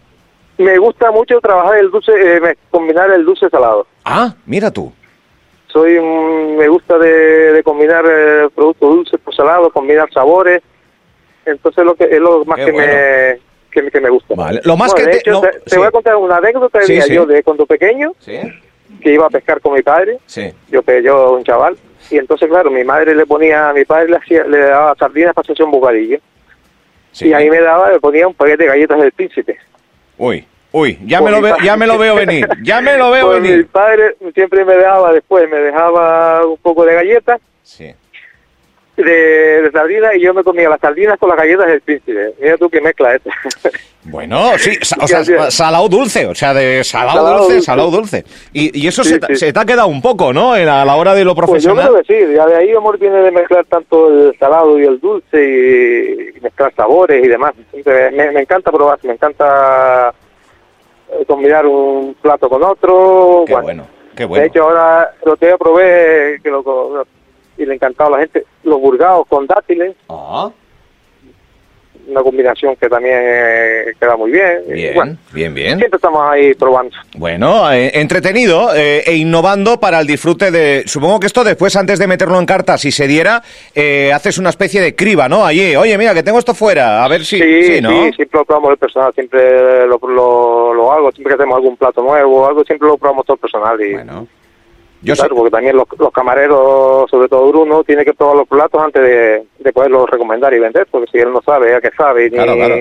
Me 0.58 0.78
gusta 0.78 1.10
mucho 1.10 1.40
trabajar 1.40 1.78
el 1.78 1.90
dulce, 1.90 2.12
eh, 2.14 2.56
combinar 2.70 3.10
el 3.10 3.24
dulce 3.24 3.48
salado. 3.50 3.86
Ah, 4.04 4.34
mira 4.46 4.70
tú. 4.70 4.92
Soy, 5.72 5.98
me 6.00 6.68
gusta 6.68 6.98
de, 6.98 7.52
de 7.52 7.62
combinar 7.62 8.04
eh, 8.06 8.48
productos 8.54 8.90
dulces 8.94 9.20
por 9.20 9.34
salado, 9.34 9.70
combinar 9.70 10.12
sabores. 10.12 10.60
Entonces 11.46 11.84
lo 11.84 11.94
que 11.94 12.04
es 12.04 12.20
lo 12.20 12.44
más 12.44 12.58
Qué 12.58 12.66
que, 12.66 12.72
bueno. 12.72 12.92
me, 12.92 13.38
que, 13.70 13.82
me- 13.82 13.90
que 13.90 14.00
me 14.00 14.10
gusta. 14.10 14.34
Vale. 14.34 14.60
Lo 14.64 14.76
más 14.76 14.92
Bueno, 14.92 15.06
que 15.06 15.10
de 15.10 15.16
te- 15.16 15.18
hecho, 15.30 15.32
no, 15.32 15.40
te, 15.40 15.60
te 15.60 15.70
sí. 15.70 15.76
voy 15.76 15.86
a 15.86 15.90
contar 15.90 16.16
una 16.16 16.36
anécdota 16.36 16.80
Sí, 16.82 17.00
yo 17.10 17.24
de 17.26 17.42
cuando 17.42 17.64
pequeño, 17.66 18.12
que 18.24 19.12
iba 19.12 19.26
a 19.26 19.30
pescar 19.30 19.60
con 19.60 19.72
mi 19.74 19.82
padre. 19.82 20.18
Yo 20.70 20.82
pe- 20.82 21.02
yo 21.02 21.32
un 21.32 21.42
chaval 21.44 21.76
y 22.10 22.18
entonces 22.18 22.48
claro, 22.48 22.70
mi 22.70 22.84
madre 22.84 23.14
le 23.14 23.24
ponía, 23.24 23.70
a 23.70 23.72
mi 23.72 23.84
padre 23.84 24.10
le 24.10 24.16
hacía, 24.16 24.44
le 24.44 24.58
daba 24.58 24.94
sardinas 24.96 25.32
para 25.34 25.44
hacerse 25.44 25.62
un 25.62 25.70
bocadillo 25.70 26.18
y 27.20 27.32
ahí 27.32 27.48
me 27.50 27.60
daba, 27.60 27.90
le 27.92 28.00
ponía 28.00 28.28
un 28.28 28.34
paquete 28.34 28.64
de 28.64 28.68
galletas 28.68 29.00
del 29.00 29.12
príncipe. 29.12 29.58
Uy, 30.18 30.46
uy, 30.72 30.98
ya 31.04 31.20
me, 31.20 31.30
lo 31.30 31.40
padre. 31.40 31.64
ya 31.64 31.76
me 31.76 31.86
lo 31.86 31.98
veo 31.98 32.14
venir, 32.16 32.48
ya 32.62 32.80
me 32.80 32.96
lo 32.96 33.10
veo 33.10 33.26
Pues 33.28 33.40
mi 33.42 33.48
venir. 33.50 33.66
padre 33.68 34.16
siempre 34.34 34.64
me 34.64 34.74
dejaba 34.76 35.12
después, 35.12 35.48
me 35.50 35.58
dejaba 35.58 36.44
un 36.46 36.56
poco 36.58 36.84
de 36.84 36.94
galletas 36.94 37.40
Sí. 37.62 37.92
de, 38.96 39.02
de 39.62 39.70
sardinas 39.72 40.14
y 40.16 40.20
yo 40.20 40.34
me 40.34 40.42
comía 40.44 40.68
las 40.68 40.80
sardinas 40.80 41.18
con 41.18 41.28
las 41.30 41.38
galletas 41.38 41.66
del 41.66 41.80
príncipe. 41.80 42.34
Mira 42.40 42.56
tú 42.58 42.68
qué 42.68 42.80
mezcla 42.80 43.14
esta. 43.14 43.30
Bueno, 44.04 44.58
sí, 44.58 44.76
o 45.00 45.06
sea, 45.06 45.22
salado 45.52 45.88
dulce, 45.88 46.26
o 46.26 46.34
sea, 46.34 46.52
de 46.52 46.82
salado, 46.82 47.18
Salado 47.18 47.36
dulce, 47.38 47.52
dulce. 47.54 47.64
salado 47.66 47.90
dulce. 47.92 48.24
Y, 48.52 48.82
y 48.82 48.88
eso 48.88 49.04
Sí, 49.04 49.10
se, 49.10 49.18
te- 49.20 49.26
sí. 49.28 49.36
se 49.36 49.52
te 49.52 49.60
ha 49.60 49.64
quedado 49.64 49.86
un 49.86 50.02
poco, 50.02 50.32
¿no? 50.32 50.56
En- 50.56 50.68
A 50.68 50.84
la 50.84 50.96
hora 50.96 51.14
de 51.14 51.24
lo 51.24 51.36
Pues 51.36 51.62
yo 51.62 51.72
profesional. 51.72 51.88
creo 51.88 52.02
que 52.02 52.26
sí, 52.26 52.34
ya 52.34 52.44
de 52.46 52.56
ahí 52.56 52.72
amor 52.74 52.98
viene 52.98 53.18
de 53.18 53.30
mezclar 53.30 53.64
tanto 53.66 54.08
el 54.08 54.36
salado 54.40 54.76
y 54.76 54.86
el 54.86 54.98
dulce 54.98 56.32
y, 56.36 56.40
mezclar 56.40 56.74
sabores 56.74 57.24
y 57.24 57.28
demás. 57.28 57.52
Me, 57.86 58.32
me 58.32 58.40
encanta 58.40 58.72
probar, 58.72 58.98
me 59.04 59.12
encanta 59.12 60.12
combinar 61.32 61.66
un 61.66 62.14
plato 62.20 62.48
con 62.50 62.62
otro. 62.62 63.44
Qué 63.46 63.54
bueno, 63.54 63.86
qué 64.14 64.24
bueno. 64.26 64.42
De 64.42 64.48
hecho 64.48 64.64
ahora 64.64 65.14
lo 65.24 65.36
que 65.36 65.56
probé 65.58 66.38
que 66.42 66.50
lo, 66.50 67.06
y 67.56 67.64
le 67.64 67.74
encantaba 67.74 68.08
a 68.08 68.12
la 68.12 68.18
gente, 68.18 68.44
los 68.64 68.78
burgados 68.80 69.26
con 69.28 69.46
dátiles, 69.46 69.96
Ah, 70.10 70.50
una 72.08 72.22
combinación 72.22 72.76
que 72.76 72.88
también 72.88 73.18
eh, 73.18 73.84
queda 73.98 74.16
muy 74.16 74.30
bien. 74.30 74.62
Bien, 74.68 74.94
bueno, 74.94 75.16
bien, 75.32 75.54
bien. 75.54 75.78
siempre 75.78 75.96
estamos 75.96 76.20
ahí 76.30 76.54
probando. 76.54 76.96
Bueno, 77.16 77.72
eh, 77.72 77.90
entretenido 77.94 78.74
eh, 78.74 79.02
e 79.06 79.16
innovando 79.16 79.78
para 79.78 80.00
el 80.00 80.06
disfrute 80.06 80.50
de... 80.50 80.84
Supongo 80.86 81.20
que 81.20 81.26
esto 81.26 81.44
después, 81.44 81.74
antes 81.76 81.98
de 81.98 82.06
meterlo 82.06 82.38
en 82.38 82.46
carta, 82.46 82.78
si 82.78 82.90
se 82.90 83.06
diera, 83.06 83.42
eh, 83.74 84.12
haces 84.12 84.38
una 84.38 84.50
especie 84.50 84.80
de 84.80 84.94
criba, 84.94 85.28
¿no? 85.28 85.44
Allí, 85.44 85.76
oye, 85.76 85.96
mira, 85.98 86.14
que 86.14 86.22
tengo 86.22 86.38
esto 86.38 86.54
fuera, 86.54 87.04
a 87.04 87.08
ver 87.08 87.24
si... 87.24 87.38
Sí, 87.38 87.62
sí, 87.64 87.80
¿no? 87.80 87.90
sí, 87.90 88.12
siempre 88.16 88.38
lo 88.38 88.44
probamos 88.44 88.72
el 88.72 88.78
personal, 88.78 89.12
siempre 89.14 89.86
lo, 89.86 89.98
lo, 90.02 90.74
lo 90.74 90.92
hago, 90.92 91.12
siempre 91.12 91.34
que 91.34 91.42
hacemos 91.42 91.56
algún 91.56 91.76
plato 91.76 92.02
nuevo, 92.02 92.46
algo 92.46 92.64
siempre 92.64 92.88
lo 92.88 92.96
probamos 92.96 93.26
todo 93.26 93.34
el 93.34 93.40
personal. 93.40 93.80
Y, 93.80 93.92
Bueno, 93.94 94.26
yo 95.02 95.14
sé... 95.14 95.20
claro, 95.22 95.36
porque 95.36 95.50
también 95.50 95.76
los, 95.76 95.86
los 95.98 96.12
camareros, 96.12 97.10
sobre 97.10 97.28
todo 97.28 97.48
Bruno, 97.48 97.84
tiene 97.84 98.04
que 98.04 98.14
probar 98.14 98.36
los 98.36 98.48
platos 98.48 98.82
antes 98.82 99.02
de, 99.02 99.44
de 99.58 99.72
poderlos 99.72 100.08
recomendar 100.08 100.52
y 100.54 100.58
vender, 100.58 100.86
porque 100.90 101.10
si 101.10 101.18
él 101.18 101.32
no 101.32 101.42
sabe, 101.42 101.74
a 101.74 101.80
qué 101.80 101.90
sabe, 101.96 102.24
ni- 102.30 102.36
Claro, 102.36 102.54
claro. 102.54 102.74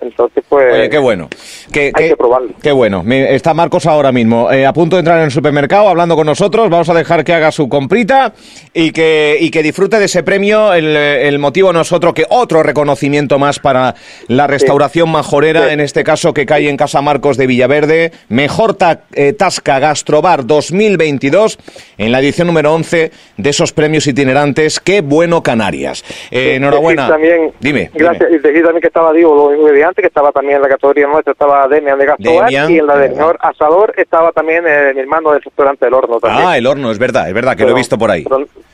Entonces 0.00 0.42
pues 0.48 0.72
Oye, 0.72 0.88
qué 0.90 0.98
bueno. 0.98 1.28
Qué, 1.72 1.92
hay 1.94 2.08
que 2.10 2.16
probarlo. 2.16 2.50
Qué 2.62 2.72
bueno. 2.72 3.04
Está 3.08 3.54
Marcos 3.54 3.86
ahora 3.86 4.12
mismo 4.12 4.50
eh, 4.50 4.66
a 4.66 4.72
punto 4.72 4.96
de 4.96 5.00
entrar 5.00 5.18
en 5.18 5.24
el 5.26 5.30
supermercado 5.30 5.88
hablando 5.88 6.16
con 6.16 6.26
nosotros. 6.26 6.68
Vamos 6.70 6.88
a 6.88 6.94
dejar 6.94 7.24
que 7.24 7.32
haga 7.32 7.52
su 7.52 7.68
comprita 7.68 8.32
y 8.74 8.90
que, 8.92 9.36
y 9.40 9.50
que 9.50 9.62
disfrute 9.62 9.98
de 9.98 10.06
ese 10.06 10.22
premio. 10.22 10.72
El, 10.74 10.96
el 10.96 11.38
motivo 11.38 11.72
no 11.72 11.80
es 11.82 11.92
otro 11.92 12.12
que 12.14 12.24
otro 12.28 12.62
reconocimiento 12.62 13.38
más 13.38 13.58
para 13.58 13.94
la 14.28 14.46
restauración 14.46 15.10
majorera, 15.10 15.66
Sí. 15.68 15.74
en 15.74 15.80
este 15.80 16.04
caso 16.04 16.32
que 16.34 16.46
cae 16.46 16.68
en 16.68 16.76
Casa 16.76 17.00
Marcos 17.02 17.36
de 17.36 17.46
Villaverde. 17.46 18.12
Mejor 18.28 18.74
ta- 18.74 19.02
eh, 19.14 19.32
Tasca 19.32 19.78
Gastrobar 19.78 20.46
2022 20.46 21.58
en 21.98 22.12
la 22.12 22.20
edición 22.20 22.46
número 22.46 22.72
11 22.74 23.10
de 23.36 23.50
esos 23.50 23.72
premios 23.72 24.06
itinerantes. 24.06 24.80
Qué 24.80 25.00
bueno 25.00 25.42
Canarias. 25.42 26.04
Eh, 26.30 26.54
enhorabuena. 26.56 27.08
También, 27.08 27.52
dime. 27.60 27.90
Gracias. 27.94 28.28
dime. 28.28 28.40
Y 28.40 28.42
decir 28.42 28.62
también 28.64 28.80
que 28.80 28.88
estaba 28.88 29.12
Diego, 29.12 29.34
los 29.34 29.52
que 29.96 30.06
estaba 30.06 30.32
también 30.32 30.56
en 30.56 30.62
la 30.62 30.68
categoría 30.68 31.06
nuestra, 31.06 31.32
estaba 31.32 31.66
Demian 31.68 31.98
de 31.98 32.06
Demian, 32.18 32.70
y 32.70 32.78
en 32.78 32.86
la 32.86 32.94
del 32.94 33.10
verdad. 33.10 33.16
mejor 33.16 33.38
asador 33.40 33.94
estaba 33.96 34.32
también 34.32 34.64
eh, 34.66 34.92
mi 34.94 35.00
hermano 35.00 35.32
del 35.32 35.42
restaurante 35.42 35.84
del 35.86 35.94
horno 35.94 36.20
también. 36.20 36.46
Ah, 36.46 36.56
el 36.56 36.66
horno, 36.66 36.90
es 36.90 36.98
verdad, 36.98 37.28
es 37.28 37.34
verdad 37.34 37.56
que 37.56 37.64
lo 37.64 37.70
he 37.70 37.74
visto 37.74 37.98
por 37.98 38.10
ahí. 38.10 38.24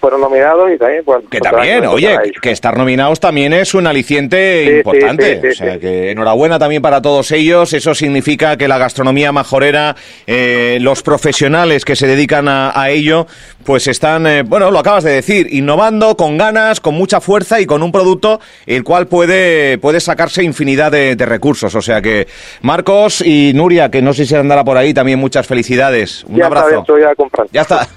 Fueron 0.07 0.21
nominados 0.21 0.71
y 0.73 0.79
también, 0.79 1.03
Que 1.29 1.41
también, 1.41 1.85
oye, 1.87 2.17
que 2.41 2.53
estar 2.53 2.79
nominados 2.79 3.19
también 3.19 3.53
es 3.53 3.75
un 3.75 3.89
aliciente 3.89 4.65
Sí, 4.65 4.77
importante. 4.77 5.35
sí, 5.35 5.41
sí, 5.41 5.49
o 5.49 5.55
sea, 5.55 5.81
que 5.81 6.13
enhorabuena 6.13 6.61
también 6.61 6.81
para 6.81 7.03
todos 7.03 7.33
ellos. 7.33 7.73
Eso 7.73 7.93
significa 7.93 8.57
que 8.57 8.69
la 8.69 8.79
gastronomía 8.79 9.33
majorera, 9.33 9.97
eh, 10.29 10.79
los 10.81 11.03
profesionales 11.03 11.85
que 11.85 11.97
se 11.97 12.07
dedican 12.07 12.47
a, 12.47 12.81
a 12.81 12.91
ello, 12.91 13.27
pues 13.65 13.89
están, 13.89 14.29
eh, 14.29 14.43
bueno, 14.45 14.71
lo 14.71 14.79
acabas 14.79 15.03
de 15.03 15.11
decir, 15.11 15.49
innovando 15.51 16.17
con 16.17 16.39
ganas, 16.39 16.79
con 16.79 16.95
mucha 16.95 17.21
fuerza 17.21 17.61
y 17.61 17.67
con 17.67 17.83
un 17.83 17.91
producto 17.91 18.39
el 18.65 18.85
cual 18.85 19.09
puede, 19.09 19.77
puede 19.79 19.99
sacarse 19.99 20.45
infinidad 20.45 20.93
de, 20.93 21.17
de 21.17 21.27
recursos. 21.27 21.75
O 21.75 21.83
sea 21.83 22.01
que, 22.01 22.29
Marcos 22.63 23.23
y 23.23 23.51
Nuria, 23.57 23.91
que 23.91 24.03
no 24.03 24.13
sé 24.13 24.25
si 24.25 24.37
andará 24.37 24.63
por 24.63 24.77
ahí, 24.77 24.95
también 24.95 25.19
muchas 25.19 25.49
felicidades. 25.49 26.23
Un 26.29 26.37
ya 26.37 26.47
abrazo. 26.47 26.67
Está 26.69 26.77
dentro 26.77 26.99
ya. 26.99 27.13
Ya 27.53 27.63
está. 27.63 27.89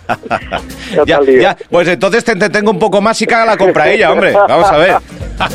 Ya 1.06 1.20
ya. 1.39 1.58
Pues 1.70 1.88
entonces 2.00 2.24
te 2.24 2.32
entretengo 2.32 2.72
un 2.72 2.79
poco 2.79 3.01
más 3.01 3.22
y 3.22 3.25
haga 3.25 3.46
la 3.46 3.58
compra 3.58 3.89
ella, 3.89 4.13
hombre. 4.13 4.32
Vamos 4.32 4.72
a 4.72 4.77
ver. 4.77 4.96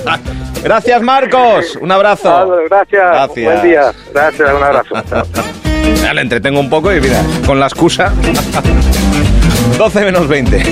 Gracias, 0.63 1.01
Marcos. 1.01 1.75
Un 1.81 1.91
abrazo. 1.91 2.59
Gracias. 2.69 3.03
Gracias. 3.03 3.45
Buen 3.47 3.63
día. 3.63 3.93
Gracias. 4.13 4.53
Un 4.53 4.63
abrazo. 4.63 4.95
Ya 6.03 6.13
le 6.13 6.21
entretengo 6.21 6.61
un 6.61 6.69
poco 6.69 6.93
y 6.93 7.01
mira, 7.01 7.23
con 7.47 7.59
la 7.59 7.67
excusa. 7.67 8.13
12 9.79 10.05
menos 10.05 10.29
20. 10.29 10.63